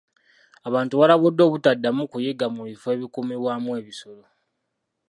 Abantu 0.67 0.93
baalabulwa 0.95 1.41
obutaddamu 1.45 2.03
kuyigga 2.11 2.47
mu 2.55 2.61
bifo 2.69 2.87
ebikuumibwamu 2.95 3.69
ebisolo. 3.79 4.23